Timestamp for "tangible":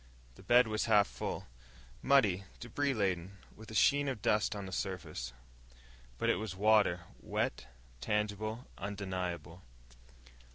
7.99-8.65